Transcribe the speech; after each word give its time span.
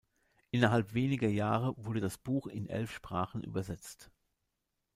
Innerhalb 0.49 0.95
weniger 0.95 1.29
Jahre 1.29 1.75
wurde 1.77 1.99
das 1.99 2.17
Buch 2.17 2.47
in 2.47 2.65
elf 2.67 2.91
Sprachen 2.91 3.43
übersetzt. 3.43 4.09